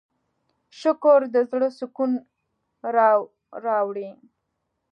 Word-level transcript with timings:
شکر 0.79 1.19
د 1.33 1.35
زړۀ 1.49 1.69
سکون 1.79 2.11
راوړي. 3.65 4.09